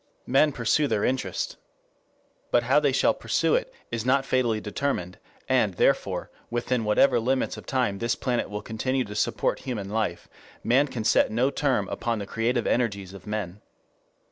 Men 0.25 0.51
pursue 0.51 0.87
their 0.87 1.03
interest. 1.05 1.57
But 2.49 2.63
how 2.63 2.79
they 2.79 2.91
shall 2.91 3.13
pursue 3.13 3.53
it 3.53 3.71
is 3.91 4.03
not 4.03 4.25
fatally 4.25 4.59
determined, 4.59 5.19
and, 5.47 5.75
therefore, 5.75 6.31
within 6.49 6.83
whatever 6.85 7.19
limits 7.19 7.55
of 7.55 7.67
time 7.67 7.99
this 7.99 8.15
planet 8.15 8.49
will 8.49 8.63
continue 8.63 9.03
to 9.05 9.13
support 9.15 9.59
human 9.59 9.89
life, 9.91 10.27
man 10.63 10.87
can 10.87 11.03
set 11.03 11.29
no 11.29 11.51
term 11.51 11.87
upon 11.89 12.17
the 12.17 12.25
creative 12.25 12.65
energies 12.65 13.13
of 13.13 13.27
men. 13.27 13.61